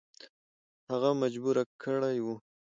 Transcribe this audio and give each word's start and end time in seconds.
هغه 0.89 1.09
مجبور 1.21 1.55
کړی 1.83 2.17
وو. 2.25 2.35